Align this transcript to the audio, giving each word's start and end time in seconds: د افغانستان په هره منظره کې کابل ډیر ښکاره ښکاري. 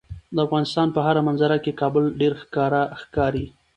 د 0.35 0.37
افغانستان 0.45 0.87
په 0.95 0.99
هره 1.05 1.21
منظره 1.27 1.57
کې 1.63 1.77
کابل 1.81 2.03
ډیر 2.19 2.33
ښکاره 2.41 2.81
ښکاري. 3.01 3.45